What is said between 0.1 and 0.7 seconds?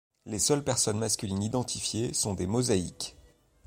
Les seules